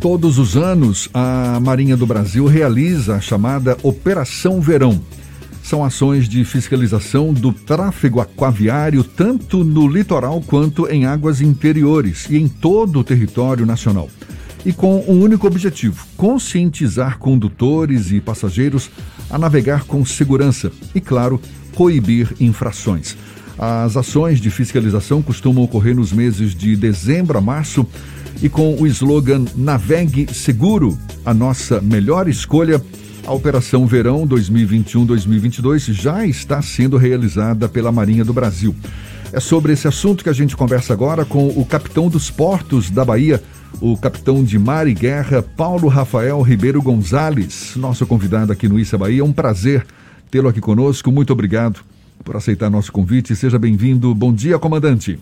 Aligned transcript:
Todos 0.00 0.38
os 0.38 0.56
anos, 0.56 1.08
a 1.12 1.58
Marinha 1.58 1.96
do 1.96 2.06
Brasil 2.06 2.46
realiza 2.46 3.16
a 3.16 3.20
chamada 3.20 3.76
Operação 3.82 4.60
Verão. 4.60 5.00
São 5.62 5.82
ações 5.82 6.28
de 6.28 6.44
fiscalização 6.44 7.32
do 7.32 7.52
tráfego 7.52 8.20
aquaviário 8.20 9.02
tanto 9.02 9.64
no 9.64 9.88
litoral 9.88 10.40
quanto 10.46 10.86
em 10.86 11.06
águas 11.06 11.40
interiores 11.40 12.26
e 12.30 12.36
em 12.36 12.46
todo 12.46 13.00
o 13.00 13.04
território 13.04 13.64
nacional. 13.64 14.08
E 14.64 14.72
com 14.72 15.00
um 15.08 15.22
único 15.22 15.46
objetivo: 15.46 16.06
conscientizar 16.16 17.18
condutores 17.18 18.12
e 18.12 18.20
passageiros 18.20 18.90
a 19.30 19.38
navegar 19.38 19.84
com 19.84 20.04
segurança 20.04 20.70
e, 20.94 21.00
claro, 21.00 21.40
coibir 21.74 22.32
infrações. 22.38 23.16
As 23.58 23.96
ações 23.96 24.38
de 24.40 24.50
fiscalização 24.50 25.22
costumam 25.22 25.64
ocorrer 25.64 25.96
nos 25.96 26.12
meses 26.12 26.54
de 26.54 26.76
dezembro 26.76 27.38
a 27.38 27.40
março 27.40 27.86
e 28.42 28.48
com 28.50 28.74
o 28.74 28.86
slogan 28.86 29.46
Navegue 29.56 30.32
Seguro, 30.32 30.98
a 31.24 31.32
nossa 31.32 31.80
melhor 31.80 32.28
escolha, 32.28 32.82
a 33.26 33.32
Operação 33.32 33.86
Verão 33.86 34.28
2021-2022 34.28 35.92
já 35.92 36.26
está 36.26 36.60
sendo 36.60 36.98
realizada 36.98 37.66
pela 37.66 37.90
Marinha 37.90 38.24
do 38.24 38.34
Brasil. 38.34 38.76
É 39.32 39.40
sobre 39.40 39.72
esse 39.72 39.88
assunto 39.88 40.22
que 40.22 40.30
a 40.30 40.34
gente 40.34 40.54
conversa 40.54 40.92
agora 40.92 41.24
com 41.24 41.48
o 41.48 41.64
capitão 41.64 42.08
dos 42.08 42.30
portos 42.30 42.90
da 42.90 43.04
Bahia, 43.04 43.42
o 43.80 43.96
capitão 43.96 44.44
de 44.44 44.58
mar 44.58 44.86
e 44.86 44.94
guerra, 44.94 45.42
Paulo 45.42 45.88
Rafael 45.88 46.40
Ribeiro 46.42 46.80
Gonzalez, 46.82 47.72
nosso 47.74 48.06
convidado 48.06 48.52
aqui 48.52 48.68
no 48.68 48.78
Issa 48.78 48.98
Bahia. 48.98 49.22
É 49.22 49.24
um 49.24 49.32
prazer 49.32 49.84
tê-lo 50.30 50.48
aqui 50.48 50.60
conosco. 50.60 51.10
Muito 51.10 51.32
obrigado 51.32 51.80
por 52.26 52.36
aceitar 52.36 52.68
nosso 52.68 52.90
convite. 52.90 53.36
Seja 53.36 53.56
bem-vindo. 53.56 54.12
Bom 54.12 54.34
dia, 54.34 54.58
comandante. 54.58 55.16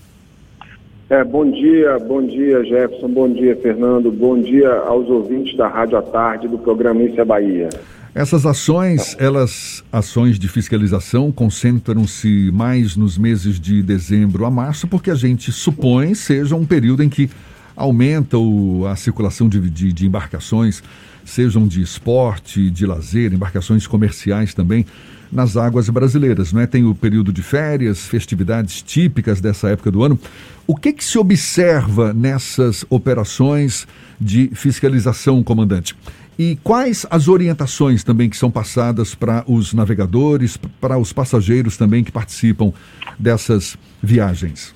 É, 1.10 1.22
bom 1.22 1.48
dia, 1.50 1.98
bom 1.98 2.26
dia 2.26 2.64
Jefferson, 2.64 3.08
bom 3.08 3.30
dia 3.30 3.54
Fernando, 3.56 4.10
bom 4.10 4.40
dia 4.40 4.70
aos 4.70 5.06
ouvintes 5.10 5.54
da 5.54 5.68
Rádio 5.68 5.98
à 5.98 6.02
Tarde 6.02 6.48
do 6.48 6.56
programa 6.56 7.02
Isso 7.02 7.20
é 7.20 7.24
Bahia. 7.24 7.68
Essas 8.14 8.46
ações, 8.46 9.14
elas, 9.20 9.84
ações 9.92 10.38
de 10.38 10.48
fiscalização, 10.48 11.30
concentram-se 11.30 12.50
mais 12.54 12.96
nos 12.96 13.18
meses 13.18 13.60
de 13.60 13.82
dezembro 13.82 14.46
a 14.46 14.50
março, 14.50 14.88
porque 14.88 15.10
a 15.10 15.14
gente 15.14 15.52
supõe 15.52 16.14
seja 16.14 16.56
um 16.56 16.64
período 16.64 17.02
em 17.02 17.08
que 17.10 17.28
aumenta 17.76 18.38
o, 18.38 18.86
a 18.86 18.96
circulação 18.96 19.46
de, 19.46 19.60
de, 19.68 19.92
de 19.92 20.06
embarcações, 20.06 20.82
sejam 21.22 21.68
de 21.68 21.82
esporte, 21.82 22.70
de 22.70 22.86
lazer, 22.86 23.34
embarcações 23.34 23.86
comerciais 23.86 24.54
também 24.54 24.86
nas 25.30 25.56
águas 25.56 25.88
brasileiras, 25.88 26.52
não 26.52 26.60
é? 26.60 26.66
Tem 26.66 26.84
o 26.84 26.94
período 26.94 27.32
de 27.32 27.42
férias, 27.42 28.06
festividades 28.06 28.82
típicas 28.82 29.40
dessa 29.40 29.68
época 29.68 29.90
do 29.90 30.02
ano. 30.02 30.18
O 30.66 30.74
que, 30.74 30.92
que 30.92 31.04
se 31.04 31.18
observa 31.18 32.12
nessas 32.12 32.84
operações 32.88 33.86
de 34.20 34.50
fiscalização, 34.54 35.42
comandante? 35.42 35.94
E 36.38 36.56
quais 36.64 37.06
as 37.10 37.28
orientações 37.28 38.02
também 38.02 38.28
que 38.28 38.36
são 38.36 38.50
passadas 38.50 39.14
para 39.14 39.44
os 39.46 39.72
navegadores, 39.72 40.56
para 40.80 40.98
os 40.98 41.12
passageiros 41.12 41.76
também 41.76 42.02
que 42.02 42.10
participam 42.10 42.72
dessas 43.18 43.76
viagens? 44.02 44.74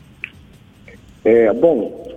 É, 1.24 1.52
bom, 1.52 2.07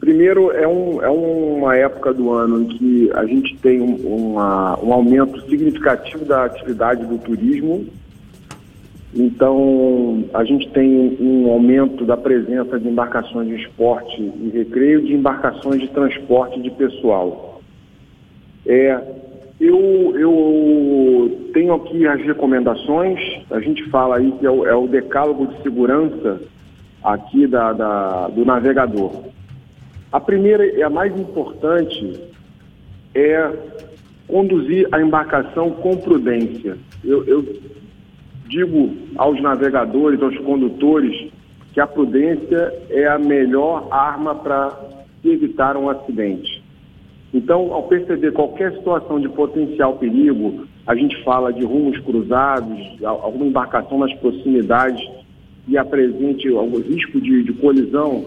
Primeiro, 0.00 0.50
é, 0.52 0.66
um, 0.66 1.02
é 1.02 1.10
uma 1.10 1.76
época 1.76 2.14
do 2.14 2.32
ano 2.32 2.62
em 2.62 2.64
que 2.64 3.10
a 3.12 3.26
gente 3.26 3.54
tem 3.58 3.82
um, 3.82 3.96
uma, 3.96 4.82
um 4.82 4.94
aumento 4.94 5.38
significativo 5.42 6.24
da 6.24 6.46
atividade 6.46 7.04
do 7.04 7.18
turismo. 7.18 7.86
Então, 9.14 10.24
a 10.32 10.42
gente 10.42 10.70
tem 10.70 11.18
um 11.20 11.50
aumento 11.50 12.06
da 12.06 12.16
presença 12.16 12.80
de 12.80 12.88
embarcações 12.88 13.48
de 13.48 13.56
esporte 13.56 14.22
e 14.22 14.50
recreio, 14.54 15.02
de 15.02 15.12
embarcações 15.12 15.82
de 15.82 15.88
transporte 15.88 16.62
de 16.62 16.70
pessoal. 16.70 17.60
É, 18.64 18.98
eu, 19.60 20.14
eu 20.16 21.50
tenho 21.52 21.74
aqui 21.74 22.06
as 22.06 22.22
recomendações, 22.22 23.18
a 23.50 23.60
gente 23.60 23.84
fala 23.90 24.16
aí 24.16 24.32
que 24.32 24.46
é 24.46 24.50
o, 24.50 24.66
é 24.66 24.74
o 24.74 24.86
decálogo 24.86 25.48
de 25.48 25.62
segurança 25.62 26.40
aqui 27.04 27.46
da, 27.46 27.74
da, 27.74 28.28
do 28.28 28.46
navegador. 28.46 29.12
A 30.12 30.18
primeira 30.18 30.66
e 30.66 30.82
a 30.82 30.90
mais 30.90 31.16
importante 31.18 32.20
é 33.14 33.52
conduzir 34.26 34.88
a 34.92 35.00
embarcação 35.00 35.70
com 35.70 35.96
prudência. 35.96 36.76
Eu, 37.04 37.24
eu 37.24 37.44
digo 38.48 38.92
aos 39.16 39.40
navegadores, 39.40 40.20
aos 40.20 40.36
condutores, 40.38 41.30
que 41.72 41.80
a 41.80 41.86
prudência 41.86 42.74
é 42.90 43.06
a 43.06 43.18
melhor 43.18 43.86
arma 43.90 44.34
para 44.34 44.76
evitar 45.24 45.76
um 45.76 45.88
acidente. 45.88 46.62
Então, 47.32 47.72
ao 47.72 47.84
perceber 47.84 48.32
qualquer 48.32 48.72
situação 48.72 49.20
de 49.20 49.28
potencial 49.28 49.96
perigo, 49.96 50.66
a 50.84 50.96
gente 50.96 51.22
fala 51.22 51.52
de 51.52 51.64
rumos 51.64 51.98
cruzados, 52.00 52.78
alguma 53.04 53.46
embarcação 53.46 53.98
nas 53.98 54.12
proximidades 54.14 55.00
e 55.68 55.78
apresente 55.78 56.48
algum 56.48 56.80
risco 56.80 57.20
de, 57.20 57.44
de 57.44 57.52
colisão, 57.52 58.24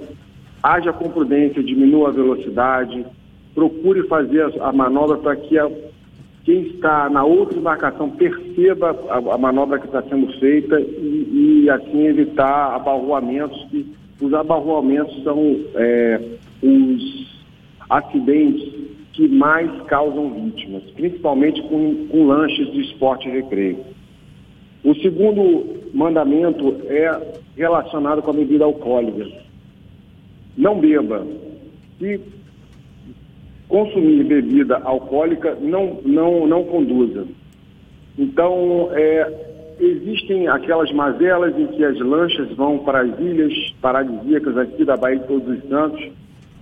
haja 0.63 0.94
com 0.94 1.09
prudência, 1.09 1.62
diminua 1.62 2.07
a 2.07 2.13
velocidade, 2.13 3.06
procure 3.53 4.07
fazer 4.07 4.41
a, 4.62 4.69
a 4.69 4.72
manobra 4.72 5.18
para 5.18 5.35
que 5.35 5.59
a, 5.59 5.69
quem 6.46 6.62
está 6.68 7.09
na 7.09 7.24
outra 7.25 7.59
embarcação 7.59 8.09
perceba 8.09 8.97
a, 9.09 9.35
a 9.35 9.38
manobra 9.38 9.78
que 9.78 9.85
está 9.85 10.01
sendo 10.03 10.31
feita 10.40 10.79
e, 10.79 11.63
e, 11.66 11.69
assim 11.69 12.07
evitar 12.07 12.75
abarroamentos, 12.75 13.62
que 13.69 13.85
os 14.22 14.34
abarroamentos 14.34 15.22
são 15.24 15.59
é, 15.75 16.22
os 16.62 17.44
acidentes 17.90 18.74
que 19.12 19.28
mais 19.28 19.69
causam 19.84 20.30
vítimas, 20.34 20.84
principalmente 20.95 21.62
com, 21.63 22.07
com 22.07 22.25
lanches 22.25 22.72
de 22.72 22.81
esporte 22.81 23.28
e 23.28 23.31
recreio. 23.31 23.80
O 24.84 24.95
segundo 24.95 25.81
mandamento 25.94 26.75
é 26.88 27.38
relacionado 27.56 28.22
com 28.22 28.31
a 28.31 28.34
bebida 28.34 28.66
alcoólica 28.66 29.44
não 30.58 30.80
beba. 30.80 31.25
Se 32.00 32.19
consumir 33.68 34.24
bebida 34.24 34.78
alcoólica, 34.84 35.58
não, 35.62 36.00
não, 36.06 36.47
não 36.47 36.64
conduza. 36.64 37.25
Então, 38.18 38.90
é, 38.94 39.53
existem 39.80 40.47
aquelas 40.47 40.92
mazelas 40.92 41.58
em 41.58 41.68
que 41.68 41.84
as 41.84 42.00
lanchas 42.00 42.52
vão 42.56 42.80
para 42.80 43.02
as 43.02 43.19
ilhas 43.19 43.53
paradisíacas 43.81 44.58
aqui 44.58 44.86
da 44.86 44.96
Baía 44.96 45.19
de 45.19 45.28
Todos 45.28 45.58
os 45.58 45.69
Santos 45.69 46.12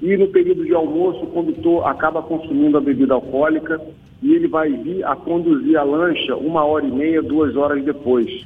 e 0.02 0.18
no 0.18 0.28
período 0.30 0.66
de 0.66 0.74
almoço 0.74 1.24
o 1.24 1.28
condutor 1.28 1.86
acaba 1.88 2.24
consumindo 2.24 2.78
a 2.78 2.82
bebida 2.82 3.14
alcoólica 3.14 3.80
e 4.22 4.34
ele 4.34 4.48
vai 4.48 4.72
vir 4.72 5.06
a 5.06 5.16
conduzir 5.16 5.78
a 5.78 5.84
lancha 5.84 6.36
uma 6.36 6.64
hora 6.64 6.86
e 6.86 6.92
meia, 6.92 7.22
duas 7.22 7.56
horas 7.56 7.84
depois. 7.84 8.46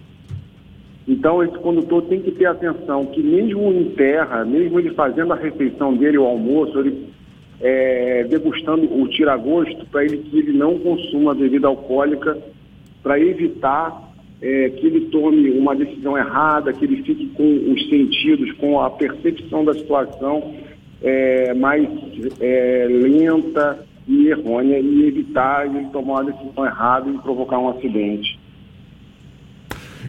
Então, 1.07 1.43
esse 1.43 1.57
condutor 1.59 2.03
tem 2.03 2.21
que 2.21 2.31
ter 2.31 2.45
atenção 2.45 3.05
que 3.05 3.21
mesmo 3.21 3.71
em 3.71 3.91
terra, 3.91 4.43
mesmo 4.43 4.79
ele 4.79 4.91
fazendo 4.91 5.33
a 5.33 5.35
refeição 5.35 5.95
dele, 5.95 6.17
o 6.17 6.25
almoço, 6.25 6.79
ele 6.79 7.07
é, 7.61 8.23
degustando 8.23 8.91
o 8.91 9.07
tiragosto, 9.07 9.85
para 9.88 10.03
ele 10.03 10.17
que 10.17 10.39
ele 10.39 10.57
não 10.57 10.79
consuma 10.79 11.35
bebida 11.35 11.67
alcoólica, 11.67 12.38
para 13.03 13.19
evitar 13.19 14.13
é, 14.41 14.69
que 14.69 14.88
ele 14.88 15.01
tome 15.11 15.51
uma 15.51 15.75
decisão 15.75 16.17
errada, 16.17 16.73
que 16.73 16.83
ele 16.83 17.03
fique 17.03 17.27
com 17.35 17.72
os 17.72 17.87
sentidos, 17.87 18.51
com 18.53 18.79
a 18.81 18.89
percepção 18.89 19.63
da 19.63 19.73
situação 19.73 20.55
é, 21.03 21.53
mais 21.53 21.87
é, 22.39 22.87
lenta 22.89 23.85
e 24.07 24.27
errônea 24.27 24.79
e 24.79 25.07
evitar 25.07 25.66
ele 25.67 25.85
tomar 25.91 26.22
uma 26.22 26.31
decisão 26.31 26.66
errada 26.66 27.09
e 27.09 27.17
provocar 27.19 27.59
um 27.59 27.69
acidente. 27.69 28.39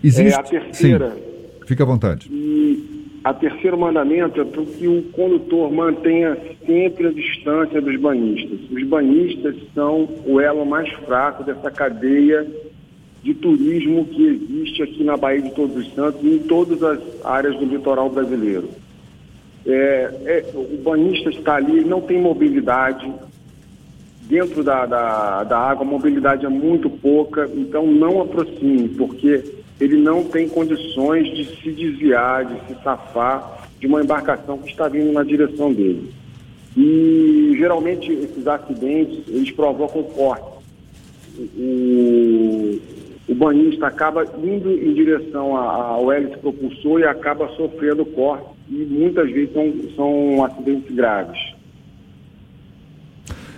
Existe... 0.03 0.34
É 0.34 0.41
a 0.41 0.43
terceira. 0.43 1.11
Sim. 1.11 1.23
Fica 1.67 1.83
à 1.83 1.87
vontade. 1.87 2.29
E 2.31 2.97
a 3.25 3.34
terceiro 3.34 3.77
mandamento 3.77 4.41
é 4.41 4.45
para 4.45 4.62
que 4.65 4.87
o 4.87 5.03
condutor 5.11 5.73
mantenha 5.73 6.39
sempre 6.65 7.09
a 7.09 7.11
distância 7.11 7.81
dos 7.81 8.01
banhistas. 8.01 8.61
Os 8.71 8.83
banhistas 8.84 9.57
são 9.75 10.09
o 10.25 10.41
elo 10.41 10.65
mais 10.65 10.89
fraco 11.04 11.43
dessa 11.43 11.69
cadeia 11.71 12.47
de 13.25 13.34
turismo 13.34 14.04
que 14.04 14.25
existe 14.25 14.81
aqui 14.84 15.03
na 15.03 15.16
Baía 15.16 15.43
de 15.43 15.51
Todos 15.51 15.77
os 15.77 15.93
Santos 15.93 16.22
e 16.22 16.37
em 16.37 16.39
todas 16.39 16.81
as 16.84 17.01
áreas 17.25 17.57
do 17.57 17.65
litoral 17.65 18.09
brasileiro. 18.09 18.69
É, 19.66 20.10
é, 20.25 20.45
o 20.54 20.81
banhista 20.84 21.28
está 21.31 21.57
ali, 21.57 21.84
não 21.84 22.01
tem 22.01 22.21
mobilidade. 22.21 23.13
Dentro 24.28 24.63
da, 24.63 24.87
da, 24.87 25.43
da 25.43 25.59
água, 25.59 25.84
a 25.84 25.89
mobilidade 25.89 26.47
é 26.47 26.48
muito 26.48 26.89
pouca, 26.89 27.51
então 27.57 27.87
não 27.89 28.22
aproxime, 28.22 28.89
porque 28.91 29.43
ele 29.81 29.97
não 29.97 30.25
tem 30.25 30.49
condições 30.49 31.27
de 31.37 31.45
se 31.61 31.71
desviar, 31.71 32.45
de 32.45 32.67
se 32.67 32.83
safar 32.83 33.69
de 33.78 33.87
uma 33.87 34.03
embarcação 34.03 34.59
que 34.59 34.71
está 34.71 34.89
vindo 34.89 35.13
na 35.13 35.23
direção 35.23 35.73
dele. 35.73 36.13
E 36.77 37.55
geralmente 37.59 38.11
esses 38.11 38.47
acidentes 38.47 39.23
eles 39.28 39.51
provocam 39.51 40.03
corte. 40.03 40.57
O, 41.39 42.78
o 43.28 43.34
banhista 43.34 43.87
acaba 43.87 44.25
indo 44.43 44.71
em 44.71 44.95
direção 44.95 45.57
ao 45.57 46.11
hélice 46.11 46.39
propulsor 46.39 47.01
e 47.01 47.05
acaba 47.05 47.49
sofrendo 47.57 48.05
corte 48.07 48.47
e 48.71 48.84
muitas 48.84 49.31
vezes 49.31 49.53
são, 49.53 49.72
são 49.95 50.45
acidentes 50.45 50.95
graves. 50.95 51.39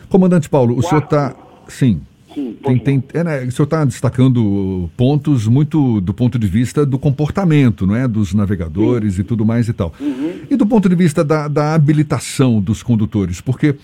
Comandante 0.08 0.48
Paulo, 0.48 0.76
o 0.76 0.82
senhor 0.82 1.02
está. 1.02 1.36
Sim. 1.68 2.00
Sim, 2.34 2.56
tem, 2.62 2.78
tem, 2.78 3.04
é, 3.14 3.24
né, 3.24 3.44
o 3.44 3.50
senhor 3.50 3.64
está 3.64 3.84
destacando 3.84 4.90
pontos 4.96 5.46
muito 5.46 6.00
do 6.00 6.12
ponto 6.12 6.38
de 6.38 6.46
vista 6.46 6.84
do 6.84 6.98
comportamento, 6.98 7.86
não 7.86 7.96
é? 7.96 8.06
Dos 8.06 8.34
navegadores 8.34 9.14
Sim. 9.14 9.22
e 9.22 9.24
tudo 9.24 9.44
mais 9.46 9.68
e 9.68 9.72
tal. 9.72 9.92
Uhum. 9.98 10.32
E 10.50 10.56
do 10.56 10.66
ponto 10.66 10.88
de 10.88 10.94
vista 10.94 11.24
da, 11.24 11.48
da 11.48 11.74
habilitação 11.74 12.60
dos 12.60 12.82
condutores, 12.82 13.40
porque 13.40 13.76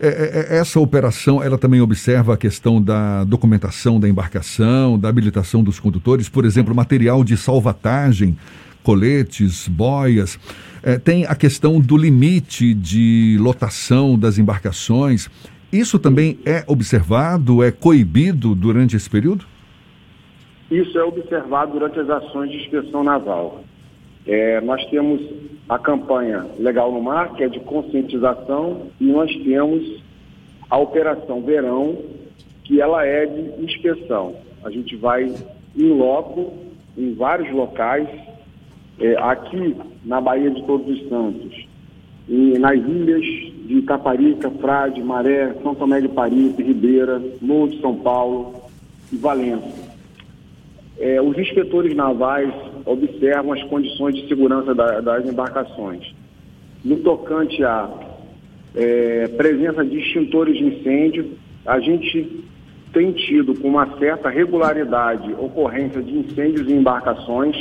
é, 0.00 0.08
é, 0.08 0.56
é, 0.56 0.58
essa 0.58 0.80
operação 0.80 1.40
ela 1.40 1.56
também 1.56 1.80
observa 1.80 2.34
a 2.34 2.36
questão 2.36 2.82
da 2.82 3.22
documentação 3.22 4.00
da 4.00 4.08
embarcação, 4.08 4.98
da 4.98 5.08
habilitação 5.08 5.62
dos 5.62 5.78
condutores, 5.78 6.28
por 6.28 6.44
exemplo, 6.44 6.74
material 6.74 7.22
de 7.22 7.36
salvatagem, 7.36 8.36
coletes, 8.82 9.68
boias. 9.68 10.40
É, 10.82 10.98
tem 10.98 11.24
a 11.26 11.36
questão 11.36 11.80
do 11.80 11.96
limite 11.96 12.74
de 12.74 13.36
lotação 13.38 14.18
das 14.18 14.38
embarcações. 14.38 15.30
Isso 15.72 15.98
também 15.98 16.38
é 16.44 16.62
observado, 16.66 17.62
é 17.62 17.72
coibido 17.72 18.54
durante 18.54 18.94
esse 18.94 19.08
período? 19.08 19.46
Isso 20.70 20.98
é 20.98 21.02
observado 21.04 21.72
durante 21.72 21.98
as 21.98 22.10
ações 22.10 22.50
de 22.50 22.58
inspeção 22.58 23.02
naval. 23.02 23.64
É, 24.26 24.60
nós 24.60 24.84
temos 24.90 25.20
a 25.68 25.78
campanha 25.78 26.46
Legal 26.58 26.92
no 26.92 27.00
Mar, 27.00 27.32
que 27.34 27.42
é 27.42 27.48
de 27.48 27.58
conscientização, 27.60 28.88
e 29.00 29.04
nós 29.04 29.34
temos 29.42 30.02
a 30.68 30.78
Operação 30.78 31.42
Verão, 31.42 31.98
que 32.64 32.80
ela 32.80 33.04
é 33.04 33.26
de 33.26 33.64
inspeção. 33.64 34.36
A 34.62 34.70
gente 34.70 34.94
vai 34.96 35.34
em 35.76 35.88
loco, 35.88 36.52
em 36.96 37.14
vários 37.14 37.50
locais, 37.50 38.08
é, 39.00 39.16
aqui 39.18 39.74
na 40.04 40.20
Baía 40.20 40.50
de 40.50 40.62
Todos 40.64 40.86
os 40.86 41.08
Santos, 41.08 41.66
e 42.28 42.58
nas 42.58 42.76
ilhas 42.76 43.24
de 43.66 43.78
Itaparica, 43.78 44.50
Frade, 44.50 45.02
Maré, 45.02 45.54
São 45.62 45.74
Tomé 45.74 46.00
de 46.00 46.08
Paripe, 46.08 46.62
Ribeira, 46.62 47.22
Morro 47.40 47.68
de 47.68 47.80
São 47.80 47.96
Paulo 47.96 48.54
e 49.12 49.16
Valença. 49.16 49.92
É, 50.98 51.20
os 51.20 51.36
inspetores 51.36 51.94
navais 51.96 52.52
observam 52.84 53.52
as 53.52 53.62
condições 53.64 54.14
de 54.14 54.28
segurança 54.28 54.74
da, 54.74 55.00
das 55.00 55.26
embarcações. 55.26 56.14
No 56.84 56.96
tocante 56.98 57.62
à 57.64 57.88
é, 58.74 59.28
presença 59.28 59.84
de 59.84 59.98
extintores 59.98 60.56
de 60.56 60.64
incêndio, 60.64 61.32
a 61.66 61.78
gente 61.80 62.44
tem 62.92 63.12
tido 63.12 63.54
com 63.54 63.68
uma 63.68 63.98
certa 63.98 64.28
regularidade 64.28 65.32
ocorrência 65.34 66.02
de 66.02 66.18
incêndios 66.18 66.68
em 66.68 66.76
embarcações, 66.76 67.56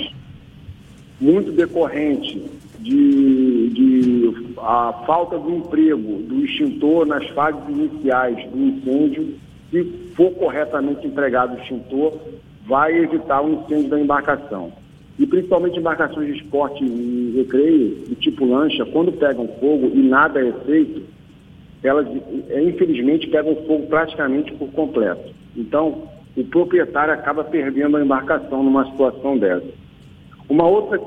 muito 1.19 1.51
decorrente 1.51 2.43
de, 2.79 3.50
de 3.69 4.55
a 4.57 5.03
falta 5.05 5.37
do 5.37 5.49
emprego 5.49 6.23
do 6.23 6.45
extintor 6.45 7.05
nas 7.05 7.27
fases 7.29 7.61
iniciais 7.67 8.49
do 8.49 8.57
incêndio, 8.57 9.35
se 9.69 9.83
for 10.15 10.31
corretamente 10.31 11.07
empregado 11.07 11.55
o 11.55 11.61
extintor, 11.61 12.13
vai 12.65 12.97
evitar 12.97 13.41
o 13.41 13.53
incêndio 13.53 13.89
da 13.89 13.99
embarcação. 13.99 14.71
E 15.17 15.25
principalmente 15.25 15.77
embarcações 15.77 16.27
de 16.27 16.41
esporte 16.41 16.83
e 16.83 17.33
recreio, 17.37 17.89
do 18.07 18.15
tipo 18.15 18.45
lancha, 18.45 18.85
quando 18.85 19.11
pegam 19.11 19.47
fogo 19.59 19.91
e 19.93 20.01
nada 20.01 20.39
é 20.39 20.51
feito, 20.65 21.03
elas 21.83 22.07
é, 22.49 22.63
infelizmente 22.63 23.27
pegam 23.27 23.55
fogo 23.67 23.87
praticamente 23.87 24.51
por 24.53 24.69
completo. 24.71 25.33
Então, 25.55 26.03
o 26.35 26.43
proprietário 26.45 27.13
acaba 27.13 27.43
perdendo 27.43 27.97
a 27.97 28.01
embarcação 28.01 28.63
numa 28.63 28.85
situação 28.89 29.37
dessa. 29.37 29.67
Uma 30.47 30.67
outra, 30.67 30.99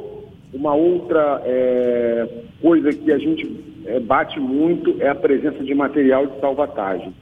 uma 0.54 0.74
outra 0.74 1.42
é, 1.44 2.28
coisa 2.62 2.92
que 2.92 3.12
a 3.12 3.18
gente 3.18 3.74
é, 3.84 3.98
bate 3.98 4.38
muito 4.38 4.96
é 5.00 5.08
a 5.08 5.14
presença 5.14 5.62
de 5.62 5.74
material 5.74 6.26
de 6.26 6.40
salvatagem. 6.40 7.12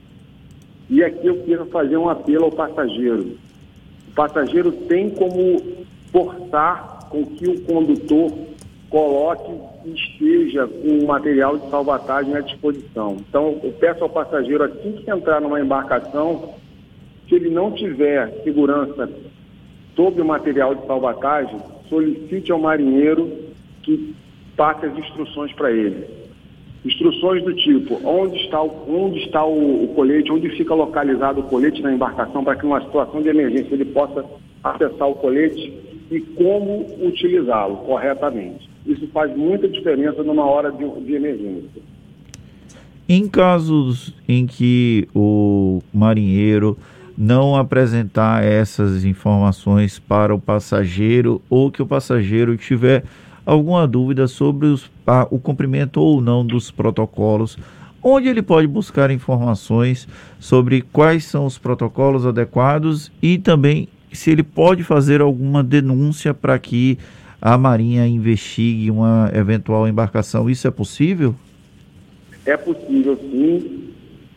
E 0.91 1.03
aqui 1.03 1.27
eu 1.27 1.43
quero 1.45 1.67
fazer 1.67 1.97
um 1.97 2.09
apelo 2.09 2.45
ao 2.45 2.53
passageiro. 2.53 3.37
O 4.09 4.15
passageiro 4.15 4.71
tem 4.73 5.09
como 5.09 5.61
forçar 6.13 7.09
com 7.09 7.25
que 7.25 7.49
o 7.49 7.61
condutor 7.63 8.31
coloque 8.91 9.51
e 9.87 9.95
esteja 9.95 10.67
com 10.67 10.99
o 10.99 11.07
material 11.07 11.57
de 11.57 11.71
salvatagem 11.71 12.37
à 12.37 12.41
disposição. 12.41 13.17
Então, 13.27 13.59
eu 13.63 13.73
peço 13.73 14.05
ao 14.05 14.11
passageiro, 14.11 14.65
assim 14.65 14.93
que 14.93 15.11
entrar 15.11 15.41
numa 15.41 15.61
embarcação, 15.61 16.55
se 17.27 17.35
ele 17.35 17.49
não 17.49 17.73
tiver 17.73 18.31
segurança 18.45 19.09
sobre 19.97 20.21
o 20.21 20.27
material 20.27 20.75
de 20.75 20.87
salvatagem, 20.87 21.59
solicite 21.93 22.51
ao 22.51 22.59
marinheiro 22.59 23.31
que 23.83 24.15
passe 24.57 24.87
as 24.87 24.97
instruções 24.97 25.53
para 25.53 25.71
ele. 25.71 26.07
Instruções 26.85 27.45
do 27.45 27.55
tipo, 27.55 28.01
onde 28.03 28.39
está, 28.39 28.63
o, 28.63 28.73
onde 28.89 29.19
está 29.19 29.45
o, 29.45 29.85
o 29.85 29.89
colete, 29.89 30.33
onde 30.33 30.49
fica 30.57 30.75
localizado 30.75 31.41
o 31.41 31.45
colete 31.45 31.83
na 31.83 31.93
embarcação, 31.93 32.43
para 32.43 32.57
que 32.57 32.65
numa 32.65 32.81
situação 32.81 33.21
de 33.21 33.29
emergência 33.29 33.75
ele 33.75 33.85
possa 33.85 34.25
acessar 34.65 35.07
o 35.09 35.15
colete 35.17 35.73
e 36.11 36.21
como 36.21 36.87
utilizá-lo 37.07 37.77
corretamente. 37.79 38.69
Isso 38.87 39.07
faz 39.09 39.37
muita 39.37 39.69
diferença 39.69 40.23
numa 40.23 40.45
hora 40.47 40.73
de, 40.73 40.89
de 41.03 41.15
emergência. 41.15 41.83
Em 43.09 43.29
casos 43.29 44.15
em 44.27 44.47
que 44.47 45.07
o 45.15 45.81
marinheiro 45.93 46.79
não 47.17 47.57
apresentar 47.57 48.45
essas 48.45 49.05
informações 49.05 49.99
para 49.99 50.35
o 50.35 50.41
passageiro 50.41 51.41
ou 51.49 51.71
que 51.71 51.83
o 51.83 51.87
passageiro 51.87 52.57
tiver 52.57 53.05
alguma 53.45 53.87
dúvida 53.87 54.27
sobre 54.27 54.69
os, 54.69 54.91
a, 55.07 55.27
o 55.31 55.39
cumprimento 55.39 56.01
ou 56.01 56.21
não 56.21 56.45
dos 56.45 56.71
protocolos, 56.71 57.59
onde 58.03 58.29
ele 58.29 58.43
pode 58.43 58.67
buscar 58.67 59.11
informações 59.11 60.09
sobre 60.39 60.83
quais 60.83 61.25
são 61.25 61.47
os 61.47 61.59
protocolos 61.59 62.27
adequados 62.27 63.13
e 63.23 63.39
também 63.39 63.89
se 64.13 64.31
ele 64.31 64.43
pode 64.43 64.83
fazer 64.83 65.21
alguma 65.21 65.63
denúncia 65.63 66.35
para 66.35 66.59
que 66.59 66.99
a 67.41 67.57
Marinha 67.59 68.07
investigue 68.07 68.91
uma 68.91 69.31
eventual 69.35 69.89
embarcação. 69.89 70.49
Isso 70.49 70.69
é 70.69 70.71
possível? 70.71 71.35
É 72.45 72.57
possível, 72.57 73.17
sim. 73.17 73.82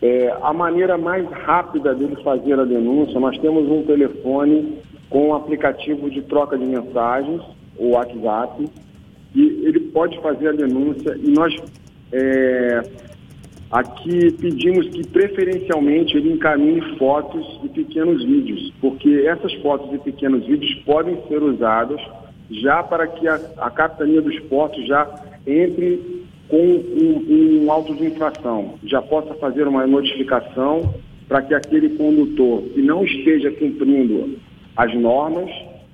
É, 0.02 0.36
a 0.42 0.52
maneira 0.52 0.98
mais 0.98 1.28
rápida 1.30 1.94
dele 1.94 2.16
fazer 2.22 2.58
a 2.58 2.64
denúncia, 2.64 3.18
nós 3.18 3.38
temos 3.38 3.68
um 3.70 3.82
telefone 3.82 4.78
com 5.08 5.28
um 5.28 5.34
aplicativo 5.34 6.10
de 6.10 6.22
troca 6.22 6.58
de 6.58 6.66
mensagens, 6.66 7.42
o 7.78 7.90
WhatsApp, 7.90 8.68
e 9.34 9.42
ele 9.64 9.80
pode 9.80 10.20
fazer 10.20 10.48
a 10.48 10.52
denúncia 10.52 11.16
e 11.16 11.30
nós 11.30 11.54
é, 12.12 12.82
Aqui 13.70 14.30
pedimos 14.32 14.88
que 14.90 15.04
preferencialmente 15.08 16.16
ele 16.16 16.34
encaminhe 16.34 16.80
fotos 16.96 17.60
e 17.64 17.68
pequenos 17.68 18.24
vídeos, 18.24 18.72
porque 18.80 19.24
essas 19.26 19.52
fotos 19.54 19.92
e 19.92 19.98
pequenos 19.98 20.46
vídeos 20.46 20.72
podem 20.84 21.20
ser 21.26 21.42
usados 21.42 22.00
já 22.48 22.80
para 22.84 23.08
que 23.08 23.26
a, 23.26 23.40
a 23.58 23.68
capitania 23.70 24.22
dos 24.22 24.38
portos 24.42 24.86
já 24.86 25.08
entre 25.44 26.15
com 26.48 26.56
um, 26.56 27.64
um 27.64 27.72
auto 27.72 27.94
de 27.94 28.06
infração, 28.06 28.74
já 28.84 29.02
possa 29.02 29.34
fazer 29.34 29.66
uma 29.66 29.84
notificação 29.86 30.94
para 31.28 31.42
que 31.42 31.54
aquele 31.54 31.90
condutor 31.90 32.62
que 32.74 32.82
não 32.82 33.04
esteja 33.04 33.50
cumprindo 33.50 34.38
as 34.76 34.94
normas 34.94 35.50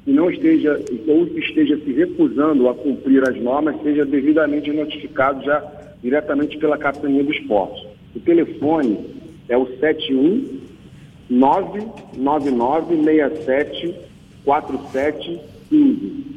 e 0.06 0.12
não 0.12 0.30
esteja 0.30 0.78
ou 1.06 1.26
esteja 1.38 1.78
se 1.78 1.90
recusando 1.92 2.68
a 2.68 2.74
cumprir 2.74 3.26
as 3.28 3.40
normas 3.40 3.80
seja 3.82 4.04
devidamente 4.04 4.70
notificado 4.72 5.42
já 5.44 5.64
diretamente 6.02 6.58
pela 6.58 6.76
Capitania 6.76 7.24
dos 7.24 7.38
Portos. 7.40 7.82
O 8.14 8.20
telefone 8.20 8.98
é 9.48 9.56
o 9.56 9.66
71 9.78 10.60
99967 11.30 13.94
4715. 14.44 16.31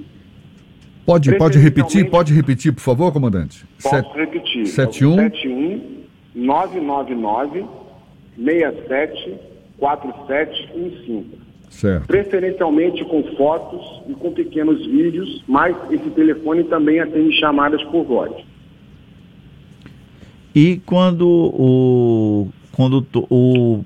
Pode, 1.05 1.38
pode 1.38 1.59
repetir, 1.59 2.09
pode 2.09 2.33
repetir, 2.33 2.74
por 2.74 2.81
favor, 2.81 3.12
comandante? 3.12 3.63
Posso 3.81 3.95
Set... 3.95 4.07
repetir. 4.15 4.65
71 4.65 5.15
71 5.15 5.81
999 6.33 7.65
67 8.35 9.35
4715. 9.77 11.45
Certo. 11.69 12.07
Preferencialmente 12.07 13.03
com 13.03 13.21
fotos 13.35 14.01
e 14.07 14.13
com 14.13 14.31
pequenos 14.31 14.85
vídeos, 14.85 15.43
mas 15.47 15.75
esse 15.91 16.09
telefone 16.12 16.63
também 16.63 17.00
atende 17.00 17.38
chamadas 17.39 17.83
por 17.83 18.03
voz. 18.05 18.31
E 20.55 20.81
quando 20.85 21.27
o 21.27 22.47
condutor, 22.71 23.27
o, 23.29 23.83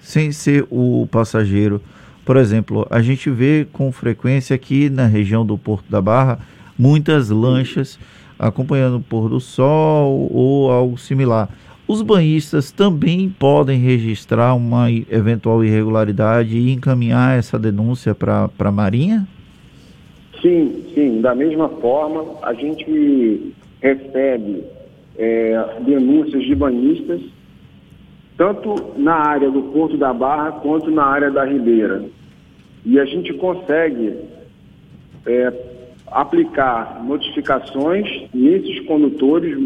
sem 0.00 0.32
ser 0.32 0.66
o 0.68 1.06
passageiro, 1.10 1.80
por 2.24 2.36
exemplo, 2.36 2.86
a 2.90 3.02
gente 3.02 3.28
vê 3.30 3.66
com 3.72 3.90
frequência 3.90 4.54
aqui 4.54 4.88
na 4.88 5.06
região 5.06 5.44
do 5.44 5.58
Porto 5.58 5.90
da 5.90 6.00
Barra 6.00 6.38
muitas 6.78 7.30
lanchas 7.30 7.98
acompanhando 8.38 8.96
o 8.96 9.00
pôr 9.00 9.28
do 9.28 9.38
sol 9.38 10.28
ou 10.32 10.70
algo 10.70 10.98
similar. 10.98 11.48
Os 11.86 12.00
banhistas 12.00 12.70
também 12.70 13.28
podem 13.28 13.78
registrar 13.78 14.54
uma 14.54 14.90
eventual 14.90 15.64
irregularidade 15.64 16.56
e 16.56 16.72
encaminhar 16.72 17.38
essa 17.38 17.58
denúncia 17.58 18.14
para 18.14 18.48
a 18.58 18.72
Marinha? 18.72 19.26
Sim, 20.40 20.84
sim. 20.94 21.20
Da 21.20 21.34
mesma 21.34 21.68
forma, 21.68 22.24
a 22.42 22.52
gente 22.54 23.52
recebe 23.80 24.64
é, 25.16 25.64
denúncias 25.84 26.42
de 26.44 26.54
banhistas, 26.54 27.20
tanto 28.42 28.74
na 28.96 29.14
área 29.14 29.48
do 29.48 29.62
Porto 29.62 29.96
da 29.96 30.12
Barra 30.12 30.50
quanto 30.50 30.90
na 30.90 31.04
área 31.04 31.30
da 31.30 31.44
Ribeira. 31.44 32.04
E 32.84 32.98
a 32.98 33.04
gente 33.04 33.32
consegue 33.34 34.16
é, 35.24 35.52
aplicar 36.08 37.04
notificações 37.04 38.04
nesses 38.34 38.84
condutores 38.84 39.56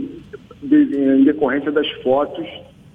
de, 0.62 0.76
em 0.95 1.25
decorrência 1.25 1.73
das 1.73 1.90
fotos 2.02 2.47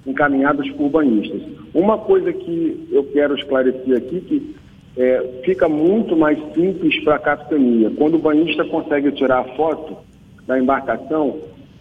encaminhadas 0.06 0.70
por 0.74 0.88
banhistas. 0.88 1.42
Uma 1.74 1.98
coisa 1.98 2.32
que 2.32 2.88
eu 2.92 3.04
quero 3.06 3.36
esclarecer 3.36 3.98
aqui, 3.98 4.22
que 4.22 4.56
é, 4.96 5.42
fica 5.44 5.68
muito 5.68 6.16
mais 6.16 6.38
simples 6.54 7.04
para 7.04 7.16
a 7.16 7.20
capitania. 7.20 7.92
Quando 7.98 8.16
o 8.16 8.20
banhista 8.20 8.64
consegue 8.66 9.12
tirar 9.14 9.40
a 9.40 9.56
foto 9.56 9.98
da 10.46 10.60
embarcação, 10.60 11.40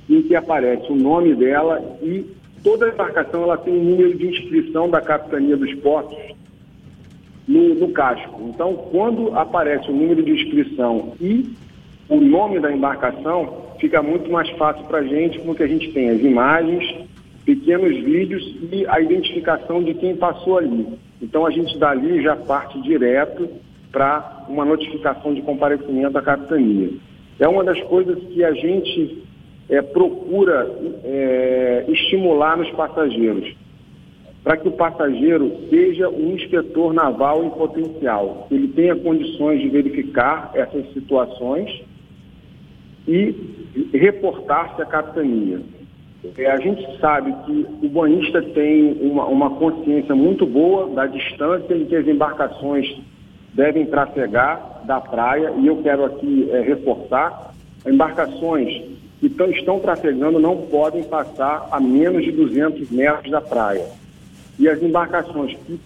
em 0.08 0.22
que 0.22 0.34
aparece 0.34 0.90
o 0.90 0.96
nome 0.96 1.34
dela 1.34 1.98
e 2.02 2.39
toda 2.62 2.88
embarcação 2.88 3.42
ela 3.42 3.58
tem 3.58 3.74
um 3.74 3.84
número 3.84 4.16
de 4.16 4.26
inscrição 4.26 4.88
da 4.88 5.00
capitania 5.00 5.56
dos 5.56 5.72
portos 5.76 6.18
no, 7.46 7.74
no 7.74 7.88
casco. 7.92 8.40
Então, 8.48 8.74
quando 8.90 9.36
aparece 9.36 9.90
o 9.90 9.94
número 9.94 10.22
de 10.22 10.30
inscrição 10.32 11.14
e 11.20 11.52
o 12.08 12.20
nome 12.20 12.60
da 12.60 12.72
embarcação, 12.72 13.70
fica 13.80 14.02
muito 14.02 14.30
mais 14.30 14.48
fácil 14.50 14.84
para 14.84 14.98
a 14.98 15.04
gente, 15.04 15.40
porque 15.40 15.62
a 15.62 15.66
gente 15.66 15.92
tem 15.92 16.10
as 16.10 16.20
imagens, 16.20 17.06
pequenos 17.44 17.96
vídeos 18.04 18.56
e 18.70 18.86
a 18.86 19.00
identificação 19.00 19.82
de 19.82 19.94
quem 19.94 20.16
passou 20.16 20.58
ali. 20.58 20.86
Então 21.20 21.46
a 21.46 21.50
gente 21.50 21.78
dali 21.78 22.22
já 22.22 22.36
parte 22.36 22.80
direto 22.82 23.48
para 23.90 24.44
uma 24.48 24.64
notificação 24.64 25.34
de 25.34 25.42
comparecimento 25.42 26.16
à 26.16 26.22
capitania. 26.22 26.90
É 27.38 27.48
uma 27.48 27.64
das 27.64 27.80
coisas 27.84 28.18
que 28.32 28.44
a 28.44 28.52
gente 28.52 29.24
é, 29.70 29.80
procura 29.80 30.68
é, 31.04 31.84
estimular 31.88 32.58
nos 32.58 32.70
passageiros, 32.72 33.54
para 34.42 34.56
que 34.56 34.68
o 34.68 34.72
passageiro 34.72 35.52
seja 35.70 36.08
um 36.08 36.34
inspetor 36.34 36.92
naval 36.92 37.44
em 37.44 37.50
potencial, 37.50 38.48
ele 38.50 38.68
tenha 38.68 38.96
condições 38.96 39.60
de 39.60 39.68
verificar 39.68 40.50
essas 40.54 40.92
situações 40.92 41.70
e 43.06 43.34
reportar-se 43.92 44.82
à 44.82 44.86
capitania. 44.86 45.60
É, 46.36 46.50
a 46.50 46.58
gente 46.58 46.98
sabe 46.98 47.32
que 47.46 47.86
o 47.86 47.88
banhista 47.88 48.42
tem 48.42 48.98
uma, 49.00 49.24
uma, 49.26 49.50
consciência 49.50 50.14
muito 50.14 50.44
boa 50.44 50.88
da 50.90 51.06
distância 51.06 51.74
em 51.74 51.86
que 51.86 51.96
as 51.96 52.06
embarcações 52.06 52.86
devem 53.54 53.86
trafegar 53.86 54.82
da 54.84 55.00
praia, 55.00 55.52
e 55.58 55.66
eu 55.66 55.82
quero 55.82 56.04
aqui 56.04 56.48
é, 56.50 56.76
embarcações 57.88 58.82
que 59.20 59.28
tão, 59.28 59.50
estão 59.50 59.78
trafegando 59.78 60.38
não 60.38 60.56
podem 60.56 61.04
passar 61.04 61.68
a 61.70 61.78
menos 61.78 62.24
de 62.24 62.32
200 62.32 62.90
metros 62.90 63.30
da 63.30 63.40
praia. 63.40 63.86
E 64.58 64.68
as 64.68 64.82
embarcações 64.82 65.56
que, 65.66 65.78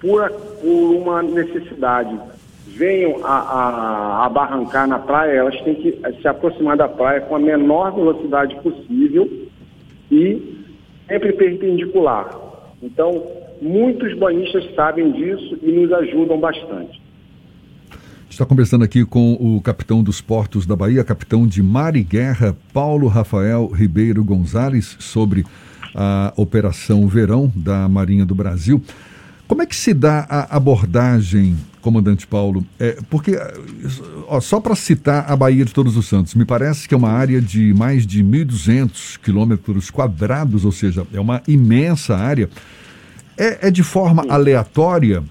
por, 0.00 0.30
por 0.30 0.96
uma 0.96 1.22
necessidade, 1.22 2.18
venham 2.66 3.24
a, 3.24 3.38
a, 3.38 4.26
a, 4.26 4.28
barrancar 4.28 4.86
na 4.86 4.98
praia, 4.98 5.32
elas 5.32 5.60
têm 5.62 5.74
que 5.74 6.00
se 6.20 6.28
aproximar 6.28 6.76
da 6.76 6.88
praia 6.88 7.20
com 7.20 7.36
a 7.36 7.38
menor 7.38 7.92
velocidade 7.92 8.54
possível 8.62 9.30
e 10.10 10.64
sempre 11.08 11.32
perpendicular. 11.32 12.30
Então, 12.82 13.24
muitos 13.60 14.16
banhistas 14.16 14.72
sabem 14.74 15.12
disso 15.12 15.58
e 15.62 15.72
nos 15.72 15.92
ajudam 15.92 16.38
bastante. 16.38 17.01
Está 18.32 18.46
conversando 18.46 18.82
aqui 18.82 19.04
com 19.04 19.34
o 19.34 19.60
capitão 19.60 20.02
dos 20.02 20.22
portos 20.22 20.64
da 20.64 20.74
Bahia, 20.74 21.04
capitão 21.04 21.46
de 21.46 21.62
mar 21.62 21.94
e 21.94 22.02
guerra, 22.02 22.56
Paulo 22.72 23.06
Rafael 23.06 23.66
Ribeiro 23.66 24.24
Gonzalez, 24.24 24.96
sobre 24.98 25.44
a 25.94 26.32
Operação 26.34 27.06
Verão 27.06 27.52
da 27.54 27.86
Marinha 27.90 28.24
do 28.24 28.34
Brasil. 28.34 28.82
Como 29.46 29.60
é 29.60 29.66
que 29.66 29.76
se 29.76 29.92
dá 29.92 30.26
a 30.30 30.56
abordagem, 30.56 31.58
comandante 31.82 32.26
Paulo? 32.26 32.64
É, 32.80 32.96
porque, 33.10 33.38
ó, 34.26 34.40
só 34.40 34.60
para 34.60 34.74
citar 34.74 35.30
a 35.30 35.36
Baía 35.36 35.66
de 35.66 35.74
Todos 35.74 35.94
os 35.94 36.06
Santos, 36.06 36.34
me 36.34 36.46
parece 36.46 36.88
que 36.88 36.94
é 36.94 36.96
uma 36.96 37.10
área 37.10 37.38
de 37.38 37.74
mais 37.74 38.06
de 38.06 38.24
1.200 38.24 39.18
quilômetros 39.22 39.90
quadrados, 39.90 40.64
ou 40.64 40.72
seja, 40.72 41.06
é 41.12 41.20
uma 41.20 41.42
imensa 41.46 42.16
área. 42.16 42.48
É, 43.36 43.68
é 43.68 43.70
de 43.70 43.82
forma 43.82 44.24
aleatória? 44.26 45.22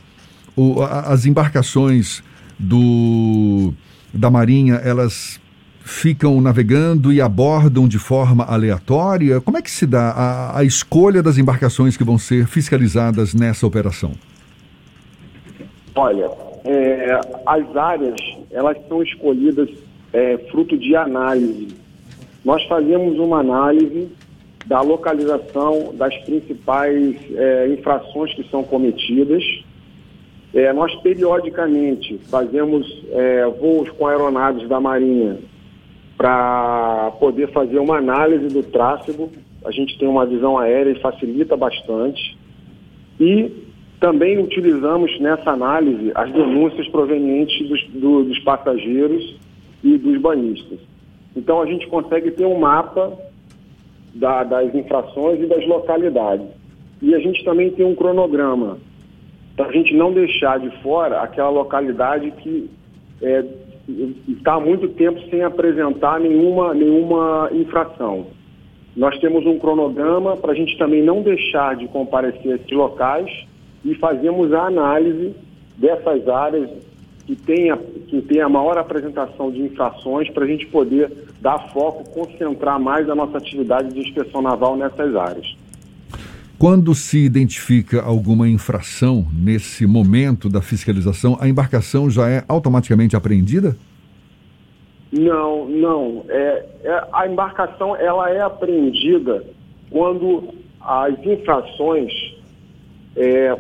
O, 0.56 0.84
a, 0.84 1.12
as 1.12 1.26
embarcações 1.26 2.22
do, 2.62 3.74
da 4.14 4.30
Marinha, 4.30 4.76
elas 4.76 5.40
ficam 5.84 6.40
navegando 6.40 7.12
e 7.12 7.20
abordam 7.20 7.88
de 7.88 7.98
forma 7.98 8.44
aleatória? 8.44 9.42
Como 9.42 9.58
é 9.58 9.62
que 9.62 9.72
se 9.72 9.86
dá 9.86 10.12
a, 10.12 10.60
a 10.60 10.64
escolha 10.64 11.24
das 11.24 11.38
embarcações 11.38 11.98
que 11.98 12.04
vão 12.04 12.18
ser 12.18 12.48
fiscalizadas 12.48 13.34
nessa 13.34 13.66
operação? 13.66 14.12
Olha, 15.96 16.30
é, 16.64 17.20
as 17.46 17.76
áreas 17.76 18.20
elas 18.52 18.78
são 18.88 19.02
escolhidas 19.02 19.70
é, 20.14 20.38
fruto 20.50 20.78
de 20.78 20.96
análise. 20.96 21.70
Nós 22.44 22.64
fazemos 22.66 23.18
uma 23.18 23.40
análise 23.40 24.10
da 24.66 24.82
localização 24.82 25.94
das 25.96 26.16
principais 26.20 27.16
é, 27.36 27.68
infrações 27.74 28.34
que 28.34 28.48
são 28.50 28.64
cometidas. 28.64 29.44
É, 30.54 30.74
nós 30.74 30.94
periodicamente 31.02 32.18
fazemos 32.30 32.86
é, 33.12 33.46
voos 33.46 33.90
com 33.92 34.06
aeronaves 34.06 34.68
da 34.68 34.80
Marinha 34.80 35.38
para 36.18 37.12
poder 37.20 37.52
fazer 37.52 37.80
uma 37.80 37.98
análise 37.98 38.48
do 38.48 38.62
tráfego. 38.62 39.32
A 39.64 39.72
gente 39.72 39.98
tem 39.98 40.08
uma 40.08 40.26
visão 40.26 40.58
aérea 40.58 40.92
e 40.92 41.00
facilita 41.00 41.56
bastante. 41.56 42.38
E 43.20 43.50
também 44.00 44.40
utilizamos 44.40 45.18
nessa 45.20 45.52
análise 45.52 46.12
as 46.16 46.32
denúncias 46.32 46.88
provenientes 46.90 47.68
dos, 47.70 47.88
do, 47.90 48.24
dos 48.26 48.40
passageiros 48.40 49.40
e 49.84 49.98
dos 49.98 50.20
banhistas. 50.20 50.80
Então 51.36 51.62
a 51.62 51.66
gente 51.66 51.88
consegue 51.88 52.32
ter 52.32 52.46
um 52.46 52.60
mapa 52.60 53.18
da, 54.14 54.44
das 54.44 54.74
infrações 54.76 55.42
e 55.42 55.46
das 55.46 55.66
localidades. 55.66 56.48
E 57.02 57.16
a 57.16 57.20
gente 57.20 57.44
também 57.44 57.72
tem 57.72 57.86
um 57.86 57.96
cronograma, 57.96 58.78
para 59.56 59.68
a 59.68 59.72
gente 59.72 59.94
não 59.94 60.12
deixar 60.12 60.60
de 60.60 60.70
fora 60.82 61.22
aquela 61.22 61.50
localidade 61.50 62.32
que 62.32 62.70
é, 63.22 63.46
está 64.28 64.54
há 64.54 64.60
muito 64.60 64.88
tempo 64.90 65.20
sem 65.30 65.44
apresentar 65.44 66.20
nenhuma, 66.20 66.74
nenhuma 66.74 67.50
infração. 67.54 68.28
Nós 68.96 69.18
temos 69.20 69.46
um 69.46 69.58
cronograma 69.58 70.36
para 70.36 70.52
a 70.52 70.56
gente 70.56 70.78
também 70.78 71.02
não 71.02 71.22
deixar 71.22 71.76
de 71.76 71.88
comparecer 71.88 72.52
a 72.52 72.56
esses 72.56 72.72
locais 72.72 73.30
e 73.86 73.96
fazemos 73.96 74.54
a 74.54 74.68
análise 74.68 75.34
dessas 75.78 76.28
áreas 76.28 76.70
que 77.26 77.36
tenha, 77.36 77.78
que 77.78 78.22
tenha 78.22 78.46
a 78.46 78.50
maior 78.50 78.78
apresentação 78.78 79.52
de 79.52 79.62
infrações 79.62 80.30
para 80.30 80.44
a 80.44 80.48
gente 80.48 80.66
poder 80.68 81.10
dar 81.40 81.72
foco, 81.72 82.10
concentrar 82.10 82.80
mais 82.80 83.10
a 83.10 83.16
nossa 83.16 83.38
atividade 83.38 83.94
de 83.94 84.00
inspeção 84.00 84.42
naval 84.42 84.76
nessas 84.76 85.16
áreas. 85.16 85.56
Quando 86.62 86.94
se 86.94 87.18
identifica 87.18 88.04
alguma 88.04 88.48
infração 88.48 89.26
nesse 89.34 89.88
momento 89.88 90.48
da 90.48 90.62
fiscalização, 90.62 91.36
a 91.42 91.50
embarcação 91.50 92.08
já 92.08 92.30
é 92.30 92.44
automaticamente 92.48 93.16
apreendida? 93.16 93.76
Não, 95.12 95.68
não. 95.68 96.24
É, 96.30 96.66
é, 96.84 97.08
a 97.12 97.28
embarcação 97.28 97.96
ela 97.96 98.30
é 98.30 98.42
apreendida 98.42 99.44
quando 99.90 100.54
as 100.80 101.18
infrações 101.26 102.14
é, 103.16 103.58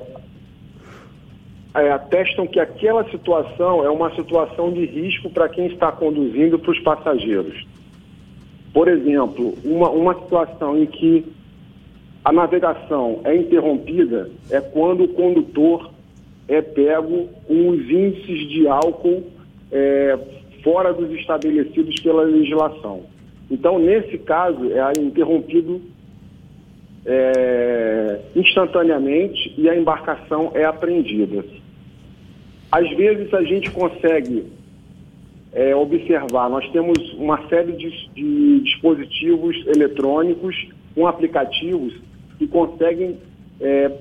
é, 1.74 1.92
atestam 1.92 2.46
que 2.46 2.60
aquela 2.60 3.04
situação 3.10 3.84
é 3.84 3.90
uma 3.90 4.14
situação 4.16 4.72
de 4.72 4.86
risco 4.86 5.28
para 5.32 5.50
quem 5.50 5.66
está 5.66 5.92
conduzindo 5.92 6.60
para 6.60 6.70
os 6.70 6.80
passageiros. 6.82 7.66
Por 8.72 8.88
exemplo, 8.88 9.58
uma, 9.64 9.90
uma 9.90 10.14
situação 10.14 10.78
em 10.78 10.86
que 10.86 11.41
a 12.24 12.32
navegação 12.32 13.22
é 13.24 13.36
interrompida 13.36 14.30
é 14.50 14.62
quando 14.62 15.06
o 15.06 15.08
condutor 15.08 15.92
é 16.48 16.62
pego 16.62 17.28
com 17.48 17.70
os 17.70 17.90
índices 17.90 18.50
de 18.50 18.68
álcool 18.68 19.24
é, 19.72 20.18
fora 20.64 20.94
dos 20.94 21.10
estabelecidos 21.20 22.00
pela 22.02 22.24
legislação. 22.24 23.04
Então, 23.50 23.80
nesse 23.80 24.18
caso, 24.20 24.72
é 24.72 25.02
interrompido 25.02 25.82
é, 27.06 28.20
instantaneamente 28.36 29.54
e 29.58 29.68
a 29.68 29.76
embarcação 29.76 30.52
é 30.54 30.64
apreendida. 30.64 31.44
Às 32.72 32.90
vezes 32.96 33.34
a 33.34 33.44
gente 33.44 33.72
consegue 33.72 34.46
é, 35.54 35.76
observar, 35.76 36.50
nós 36.50 36.70
temos 36.72 37.14
uma 37.14 37.48
série 37.50 37.74
de, 37.74 37.90
de 38.14 38.60
dispositivos 38.62 39.56
eletrônicos 39.68 40.56
com 40.94 41.08
aplicativos 41.08 41.94
que 42.42 42.48
conseguem 42.48 43.18
é, 43.60 43.92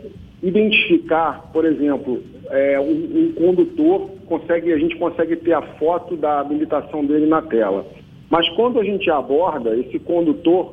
identificar, 0.43 1.51
por 1.53 1.67
exemplo, 1.67 2.23
é, 2.49 2.81
um, 2.81 2.89
um, 2.89 3.33
condutor, 3.35 4.09
consegue, 4.27 4.73
a 4.73 4.79
gente 4.79 4.97
consegue 4.97 5.37
ter 5.37 5.53
a 5.53 5.61
foto 5.77 6.17
da 6.17 6.41
habilitação 6.41 7.05
dele 7.05 7.27
na 7.27 7.43
tela. 7.43 7.85
Mas 8.31 8.49
quando 8.51 8.81
a 8.81 8.85
gente 8.85 9.11
aborda 9.11 9.77
esse 9.77 9.99
condutor, 9.99 10.69